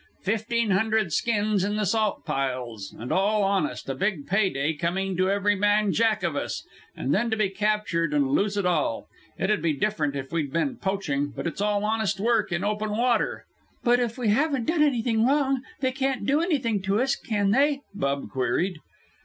[0.23, 5.15] "Fifteen hundred skins in the salt piles, and all honest, a big pay day coming
[5.15, 6.65] to every man Jack of us,
[6.97, 9.05] and then to be captured and lose it all!
[9.37, 13.45] It'd be different if we'd been poaching, but it's all honest work in open water."
[13.83, 17.81] "But if we haven't done anything wrong, they can't do anything to us, can they?"
[17.93, 18.79] Bub queried.